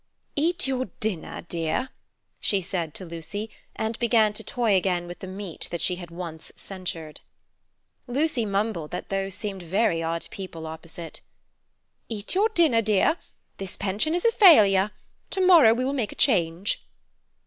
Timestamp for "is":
14.15-14.25